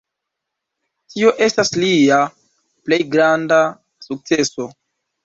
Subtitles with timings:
[1.11, 2.17] Tio estas lia
[2.87, 3.61] plej granda
[4.07, 4.67] sukceso.